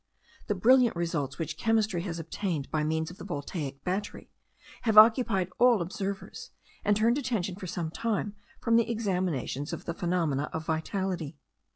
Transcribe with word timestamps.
The 0.47 0.55
brilliant 0.55 0.95
results 0.95 1.37
which 1.37 1.57
chemistry 1.59 2.01
has 2.01 2.17
obtained 2.17 2.71
by 2.71 2.83
means 2.83 3.11
of 3.11 3.19
the 3.19 3.23
Voltaic 3.23 3.83
battery, 3.83 4.31
have 4.81 4.97
occupied 4.97 5.49
all 5.59 5.79
observers, 5.79 6.49
and 6.83 6.97
turned 6.97 7.19
attention 7.19 7.55
for 7.55 7.67
some 7.67 7.91
time 7.91 8.35
from 8.59 8.77
the 8.77 8.89
examinations 8.89 9.73
of 9.73 9.85
the 9.85 9.93
phenomena 9.93 10.49
of 10.53 10.65
vitality. 10.65 11.37